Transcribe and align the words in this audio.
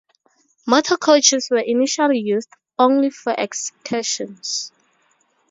Motor 0.65 0.97
coaches 0.97 1.49
were 1.51 1.59
initially 1.59 2.17
used 2.17 2.49
only 2.79 3.11
for 3.11 3.35
excursions. 3.37 4.71